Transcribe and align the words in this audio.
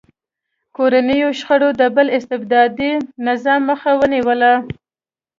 کورنیو 0.75 1.29
شخړو 1.39 1.69
د 1.79 1.81
بل 1.95 2.07
استبدادي 2.17 2.91
نظام 3.27 3.61
مخه 3.71 3.91
ونیوله. 3.99 4.53